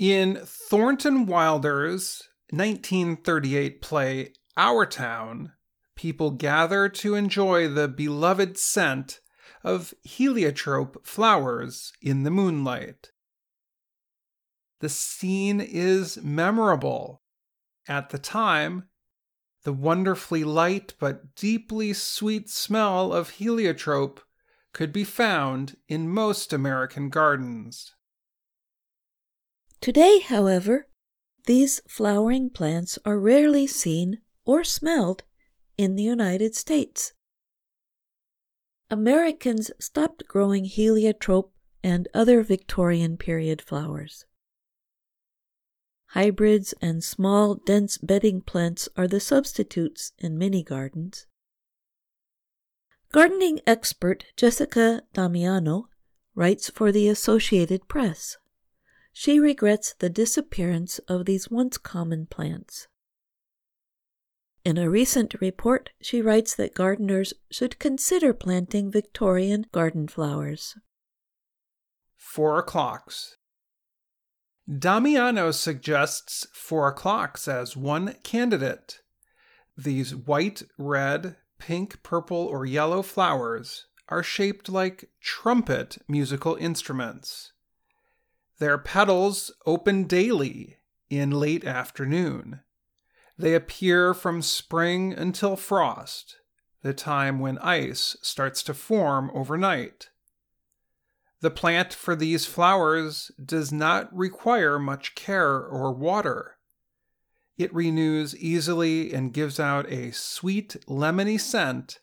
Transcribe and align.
In 0.00 0.40
Thornton 0.46 1.26
Wilder's 1.26 2.30
1938 2.48 3.82
play 3.82 4.32
Our 4.56 4.86
Town, 4.86 5.52
people 5.94 6.30
gather 6.30 6.88
to 6.88 7.14
enjoy 7.14 7.68
the 7.68 7.86
beloved 7.86 8.56
scent 8.56 9.20
of 9.62 9.92
heliotrope 10.02 11.06
flowers 11.06 11.92
in 12.00 12.22
the 12.22 12.30
moonlight. 12.30 13.10
The 14.78 14.88
scene 14.88 15.60
is 15.60 16.16
memorable. 16.22 17.20
At 17.86 18.08
the 18.08 18.18
time, 18.18 18.88
the 19.64 19.74
wonderfully 19.74 20.44
light 20.44 20.94
but 20.98 21.34
deeply 21.34 21.92
sweet 21.92 22.48
smell 22.48 23.12
of 23.12 23.32
heliotrope 23.32 24.22
could 24.72 24.94
be 24.94 25.04
found 25.04 25.76
in 25.88 26.08
most 26.08 26.54
American 26.54 27.10
gardens. 27.10 27.92
Today, 29.80 30.20
however, 30.20 30.88
these 31.46 31.80
flowering 31.88 32.50
plants 32.50 32.98
are 33.04 33.18
rarely 33.18 33.66
seen 33.66 34.18
or 34.44 34.62
smelled 34.62 35.22
in 35.78 35.96
the 35.96 36.02
United 36.02 36.54
States. 36.54 37.14
Americans 38.90 39.70
stopped 39.78 40.26
growing 40.28 40.64
heliotrope 40.64 41.54
and 41.82 42.08
other 42.12 42.42
Victorian 42.42 43.16
period 43.16 43.62
flowers. 43.62 44.26
Hybrids 46.08 46.74
and 46.82 47.02
small, 47.02 47.54
dense 47.54 47.96
bedding 47.96 48.42
plants 48.42 48.88
are 48.96 49.08
the 49.08 49.20
substitutes 49.20 50.12
in 50.18 50.36
many 50.36 50.62
gardens. 50.62 51.26
Gardening 53.12 53.60
expert 53.66 54.26
Jessica 54.36 55.02
Damiano 55.14 55.88
writes 56.34 56.68
for 56.68 56.92
the 56.92 57.08
Associated 57.08 57.88
Press. 57.88 58.36
She 59.22 59.38
regrets 59.38 59.92
the 59.98 60.08
disappearance 60.08 60.98
of 61.00 61.26
these 61.26 61.50
once 61.50 61.76
common 61.76 62.24
plants. 62.24 62.88
In 64.64 64.78
a 64.78 64.88
recent 64.88 65.34
report, 65.42 65.90
she 66.00 66.22
writes 66.22 66.54
that 66.54 66.72
gardeners 66.74 67.34
should 67.50 67.78
consider 67.78 68.32
planting 68.32 68.90
Victorian 68.90 69.66
garden 69.72 70.08
flowers. 70.08 70.74
Four 72.16 72.60
o'clocks. 72.60 73.36
Damiano 74.66 75.50
suggests 75.50 76.46
four 76.54 76.88
o'clocks 76.88 77.46
as 77.46 77.76
one 77.76 78.14
candidate. 78.22 79.02
These 79.76 80.16
white, 80.16 80.62
red, 80.78 81.36
pink, 81.58 82.02
purple, 82.02 82.46
or 82.46 82.64
yellow 82.64 83.02
flowers 83.02 83.84
are 84.08 84.22
shaped 84.22 84.70
like 84.70 85.10
trumpet 85.20 85.98
musical 86.08 86.56
instruments. 86.56 87.52
Their 88.60 88.76
petals 88.76 89.50
open 89.64 90.04
daily 90.04 90.76
in 91.08 91.30
late 91.30 91.64
afternoon. 91.64 92.60
They 93.38 93.54
appear 93.54 94.12
from 94.12 94.42
spring 94.42 95.14
until 95.14 95.56
frost, 95.56 96.36
the 96.82 96.92
time 96.92 97.40
when 97.40 97.56
ice 97.60 98.18
starts 98.20 98.62
to 98.64 98.74
form 98.74 99.30
overnight. 99.32 100.10
The 101.40 101.50
plant 101.50 101.94
for 101.94 102.14
these 102.14 102.44
flowers 102.44 103.30
does 103.42 103.72
not 103.72 104.14
require 104.14 104.78
much 104.78 105.14
care 105.14 105.58
or 105.58 105.90
water. 105.90 106.58
It 107.56 107.74
renews 107.74 108.36
easily 108.36 109.14
and 109.14 109.32
gives 109.32 109.58
out 109.58 109.90
a 109.90 110.10
sweet, 110.10 110.76
lemony 110.86 111.40
scent 111.40 112.00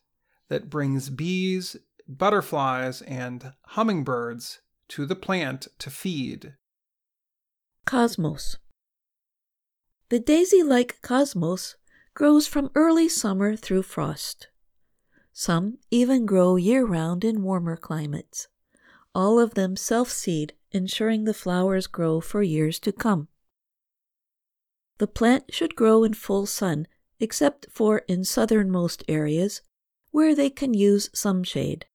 that 0.50 0.72
brings 0.72 1.12
bees, 1.12 1.76
butterflies, 2.08 3.04
and 3.04 3.54
hummingbirds 3.62 4.62
to 4.90 5.06
the 5.06 5.16
plant 5.16 5.68
to 5.80 5.90
feed. 5.90 6.56
Cosmos. 7.86 8.58
The 10.10 10.20
daisy 10.20 10.64
like 10.64 11.02
cosmos 11.02 11.76
grows 12.14 12.48
from 12.48 12.72
early 12.76 13.10
summer 13.10 13.56
through 13.56 13.84
frost. 13.84 14.48
Some 15.34 15.78
even 15.92 16.26
grow 16.26 16.56
year 16.56 16.86
round 16.86 17.24
in 17.24 17.44
warmer 17.44 17.78
climates 17.78 18.48
all 19.18 19.40
of 19.40 19.56
them 19.56 19.76
self 19.76 20.12
seed, 20.12 20.54
ensuring 20.72 21.24
the 21.24 21.34
flowers 21.34 21.88
grow 21.88 22.22
for 22.22 22.44
years 22.44 22.78
to 22.78 22.92
come. 22.92 23.28
The 25.00 25.08
plant 25.08 25.46
should 25.50 25.76
grow 25.76 26.04
in 26.04 26.14
full 26.14 26.46
sun, 26.46 26.88
except 27.20 27.66
for 27.72 28.00
in 28.08 28.24
southernmost 28.24 29.04
areas, 29.08 29.62
where 30.12 30.36
they 30.36 30.52
can 30.52 30.76
use 30.76 31.10
some 31.16 31.44
shade. 31.44 31.88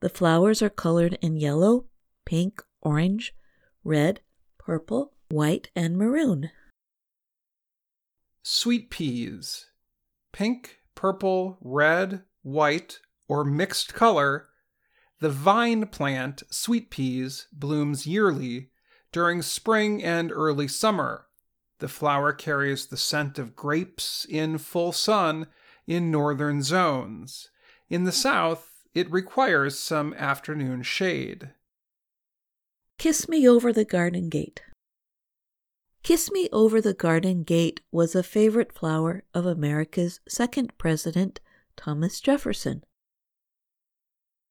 The 0.00 0.08
flowers 0.08 0.62
are 0.62 0.70
colored 0.70 1.18
in 1.20 1.36
yellow, 1.36 1.86
pink, 2.24 2.62
orange, 2.80 3.34
red, 3.84 4.20
purple, 4.58 5.12
white, 5.30 5.70
and 5.76 5.96
maroon. 5.96 6.50
Sweet 8.42 8.90
peas. 8.90 9.66
Pink, 10.32 10.78
purple, 10.94 11.58
red, 11.60 12.22
white, 12.42 13.00
or 13.28 13.44
mixed 13.44 13.94
color 13.94 14.48
the 15.20 15.28
vine 15.28 15.86
plant, 15.86 16.42
sweet 16.50 16.90
peas, 16.90 17.46
blooms 17.52 18.06
yearly 18.06 18.70
during 19.12 19.42
spring 19.42 20.02
and 20.02 20.32
early 20.32 20.66
summer. 20.66 21.26
The 21.78 21.88
flower 21.88 22.32
carries 22.32 22.86
the 22.86 22.96
scent 22.96 23.38
of 23.38 23.54
grapes 23.54 24.26
in 24.28 24.56
full 24.56 24.92
sun 24.92 25.46
in 25.86 26.10
northern 26.10 26.62
zones. 26.62 27.50
In 27.90 28.04
the 28.04 28.12
south, 28.12 28.69
it 28.94 29.10
requires 29.10 29.78
some 29.78 30.14
afternoon 30.14 30.82
shade. 30.82 31.50
Kiss 32.98 33.28
Me 33.28 33.48
Over 33.48 33.72
the 33.72 33.84
Garden 33.84 34.28
Gate. 34.28 34.62
Kiss 36.02 36.30
Me 36.30 36.48
Over 36.52 36.80
the 36.80 36.94
Garden 36.94 37.42
Gate 37.42 37.80
was 37.92 38.14
a 38.14 38.22
favorite 38.22 38.72
flower 38.72 39.24
of 39.32 39.46
America's 39.46 40.20
second 40.28 40.76
president, 40.78 41.40
Thomas 41.76 42.20
Jefferson. 42.20 42.84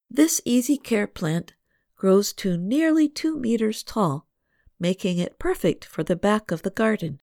This 0.09 0.41
easy 0.45 0.77
care 0.77 1.07
plant 1.07 1.53
grows 1.95 2.33
to 2.33 2.57
nearly 2.57 3.09
two 3.09 3.37
meters 3.37 3.83
tall, 3.83 4.27
making 4.79 5.17
it 5.17 5.37
perfect 5.37 5.85
for 5.85 6.03
the 6.03 6.15
back 6.15 6.49
of 6.49 6.61
the 6.61 6.69
garden. 6.69 7.19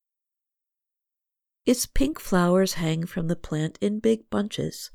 Its 1.65 1.87
pink 1.87 2.21
flowers 2.21 2.75
hang 2.75 3.07
from 3.07 3.27
the 3.27 3.35
plant 3.35 3.79
in 3.81 3.99
big 3.99 4.29
bunches. 4.31 4.91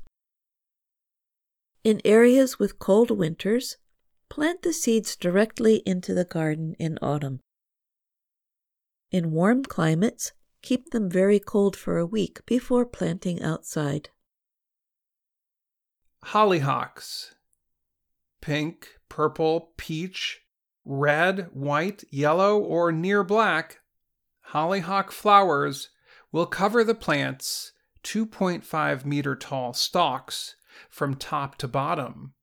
In 1.84 2.00
areas 2.04 2.58
with 2.58 2.78
cold 2.78 3.10
winters, 3.10 3.76
plant 4.28 4.62
the 4.62 4.72
seeds 4.72 5.16
directly 5.16 5.82
into 5.84 6.14
the 6.14 6.24
garden 6.24 6.74
in 6.78 6.98
autumn. 7.02 7.40
In 9.10 9.32
warm 9.32 9.64
climates, 9.64 10.32
keep 10.62 10.90
them 10.90 11.10
very 11.10 11.40
cold 11.40 11.76
for 11.76 11.98
a 11.98 12.06
week 12.06 12.46
before 12.46 12.86
planting 12.86 13.42
outside. 13.42 14.10
Hollyhocks 16.26 17.34
pink, 18.40 18.88
purple, 19.08 19.72
peach, 19.76 20.42
red, 20.84 21.48
white, 21.52 22.04
yellow, 22.10 22.58
or 22.58 22.92
near 22.92 23.22
black, 23.22 23.80
hollyhock 24.46 25.10
flowers 25.12 25.90
will 26.32 26.46
cover 26.46 26.84
the 26.84 26.94
plant's 26.94 27.72
2.5 28.02 29.04
meter 29.04 29.36
tall 29.36 29.72
stalks 29.72 30.56
from 30.88 31.14
top 31.14 31.56
to 31.58 31.68
bottom. 31.68 32.34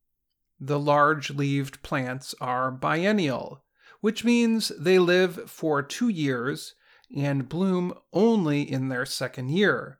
The 0.59 0.79
large 0.79 1.29
leaved 1.31 1.81
plants 1.84 2.35
are 2.41 2.72
biennial, 2.72 3.63
which 4.01 4.23
means 4.23 4.72
they 4.78 5.00
live 5.00 5.50
for 5.50 5.81
two 5.81 6.09
years 6.09 6.75
and 7.16 7.50
bloom 7.50 7.94
only 8.13 8.62
in 8.62 8.90
their 8.90 9.06
second 9.06 9.50
year. 9.50 10.00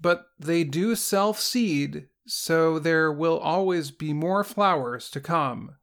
But 0.00 0.26
they 0.38 0.64
do 0.64 0.94
self 0.94 1.38
seed 1.38 2.08
so 2.26 2.78
there 2.78 3.10
will 3.10 3.38
always 3.38 3.90
be 3.90 4.12
more 4.12 4.44
flowers 4.44 5.10
to 5.10 5.20
come. 5.20 5.76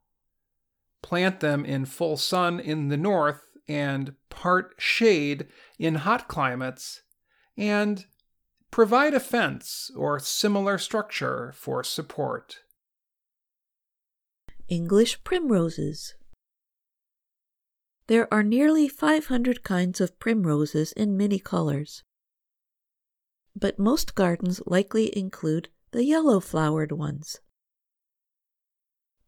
Plant 1.02 1.40
them 1.40 1.64
in 1.64 1.84
full 1.84 2.16
sun 2.16 2.58
in 2.58 2.88
the 2.88 2.96
north 2.96 3.42
and 3.68 4.14
part 4.30 4.74
shade 4.78 5.46
in 5.78 5.96
hot 5.96 6.26
climates, 6.26 7.02
and 7.56 8.06
provide 8.70 9.14
a 9.14 9.20
fence 9.20 9.90
or 9.96 10.18
similar 10.18 10.78
structure 10.78 11.52
for 11.56 11.82
support. 11.82 12.60
English 14.68 15.24
primroses. 15.24 16.14
There 18.06 18.32
are 18.32 18.42
nearly 18.42 18.88
500 18.88 19.62
kinds 19.62 20.00
of 20.00 20.18
primroses 20.18 20.92
in 20.92 21.16
many 21.16 21.38
colors. 21.38 22.04
But 23.56 23.78
most 23.78 24.14
gardens 24.14 24.60
likely 24.66 25.16
include 25.16 25.68
the 25.92 26.04
yellow 26.04 26.38
flowered 26.38 26.92
ones. 26.92 27.40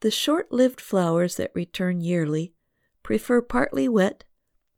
The 0.00 0.10
short 0.10 0.52
lived 0.52 0.80
flowers 0.80 1.36
that 1.36 1.50
return 1.54 2.00
yearly 2.00 2.54
prefer 3.02 3.40
partly 3.40 3.88
wet, 3.88 4.24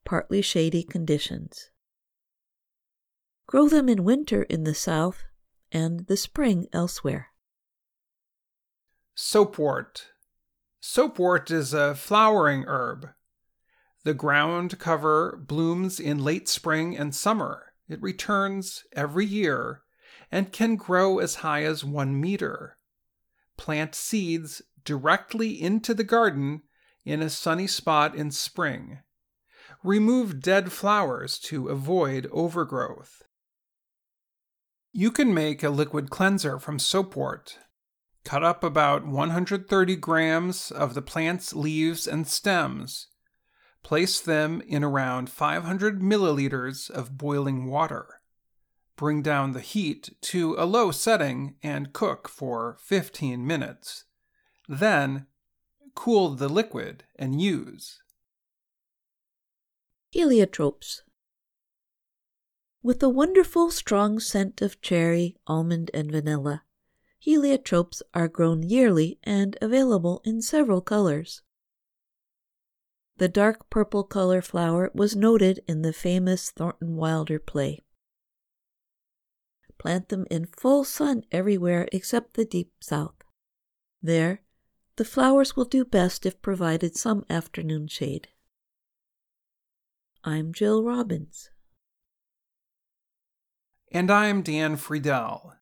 partly 0.05 0.43
shady 0.43 0.85
conditions. 0.85 1.71
Grow 3.46 3.68
them 3.68 3.88
in 3.88 4.04
winter 4.04 4.42
in 4.44 4.64
the 4.64 4.74
south 4.74 5.24
and 5.70 6.06
the 6.06 6.16
spring 6.16 6.66
elsewhere. 6.72 7.28
Soapwort. 9.14 10.08
Soapwort 10.80 11.50
is 11.50 11.74
a 11.74 11.94
flowering 11.94 12.64
herb. 12.66 13.10
The 14.04 14.14
ground 14.14 14.78
cover 14.78 15.36
blooms 15.36 16.00
in 16.00 16.18
late 16.18 16.48
spring 16.48 16.96
and 16.96 17.14
summer. 17.14 17.72
It 17.88 18.00
returns 18.02 18.84
every 18.92 19.26
year 19.26 19.82
and 20.30 20.50
can 20.50 20.76
grow 20.76 21.18
as 21.18 21.36
high 21.36 21.62
as 21.64 21.84
one 21.84 22.18
meter. 22.18 22.78
Plant 23.56 23.94
seeds 23.94 24.62
directly 24.84 25.60
into 25.60 25.94
the 25.94 26.04
garden 26.04 26.62
in 27.04 27.20
a 27.20 27.30
sunny 27.30 27.66
spot 27.66 28.14
in 28.14 28.30
spring. 28.30 29.00
Remove 29.84 30.40
dead 30.40 30.72
flowers 30.72 31.38
to 31.38 31.68
avoid 31.68 32.28
overgrowth. 32.32 33.22
You 34.94 35.10
can 35.10 35.32
make 35.32 35.62
a 35.62 35.70
liquid 35.70 36.10
cleanser 36.10 36.58
from 36.58 36.78
soapwort. 36.78 37.58
Cut 38.24 38.44
up 38.44 38.62
about 38.62 39.06
130 39.06 39.96
grams 39.96 40.70
of 40.70 40.92
the 40.92 41.00
plant's 41.00 41.54
leaves 41.54 42.06
and 42.06 42.28
stems. 42.28 43.08
Place 43.82 44.20
them 44.20 44.60
in 44.66 44.84
around 44.84 45.30
500 45.30 46.00
milliliters 46.00 46.90
of 46.90 47.16
boiling 47.16 47.66
water. 47.66 48.20
Bring 48.96 49.22
down 49.22 49.52
the 49.52 49.60
heat 49.60 50.14
to 50.20 50.56
a 50.58 50.66
low 50.66 50.90
setting 50.90 51.56
and 51.62 51.94
cook 51.94 52.28
for 52.28 52.76
15 52.82 53.46
minutes. 53.46 54.04
Then, 54.68 55.26
cool 55.94 56.34
the 56.34 56.50
liquid 56.50 57.04
and 57.16 57.40
use. 57.40 58.02
Heliotropes. 60.14 61.00
With 62.84 63.00
a 63.00 63.08
wonderful 63.08 63.70
strong 63.70 64.19
scent 64.19 64.61
of 64.61 64.81
cherry, 64.81 65.37
almond, 65.46 65.93
and 65.94 66.11
vanilla, 66.11 66.64
heliotropes 67.25 68.02
are 68.12 68.26
grown 68.26 68.64
yearly 68.64 69.20
and 69.23 69.56
available 69.62 70.20
in 70.25 70.43
several 70.43 70.81
colors. 70.81 71.43
The 73.19 73.29
dark 73.29 73.70
purple 73.70 74.02
color 74.02 74.43
flower 74.43 74.90
was 74.94 75.14
noted 75.14 75.61
in 75.69 75.82
the 75.82 75.93
famous 75.93 76.50
Thornton 76.50 76.96
Wilder 76.96 77.38
play. 77.38 77.84
Plant 79.78 80.08
them 80.08 80.26
in 80.28 80.46
full 80.46 80.82
sun 80.82 81.23
everywhere 81.31 81.88
except 81.93 82.35
the 82.35 82.44
deep 82.44 82.73
south. 82.81 83.14
There, 84.02 84.43
the 84.96 85.05
flowers 85.05 85.55
will 85.55 85.67
do 85.67 85.85
best 85.85 86.26
if 86.26 86.43
provided 86.43 86.96
some 86.96 87.25
afternoon 87.31 87.87
shade. 87.87 88.26
I'm 90.25 90.52
Jill 90.52 90.82
Robbins. 90.82 91.51
And 93.94 94.10
I'm 94.10 94.40
Dan 94.40 94.78
Friedell. 94.78 95.52